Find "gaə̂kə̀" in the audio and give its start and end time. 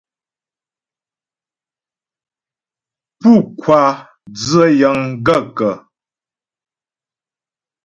5.25-5.73